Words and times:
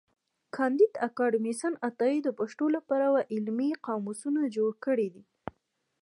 کانديد 0.55 0.93
اکاډميسن 1.07 1.73
عطايي 1.87 2.19
د 2.23 2.29
پښتو 2.39 2.65
له 2.75 2.79
پاره 2.87 3.09
علمي 3.33 3.69
قاموسونه 3.85 4.41
جوړ 4.55 4.71
کړي 4.85 5.07
دي. 5.15 5.23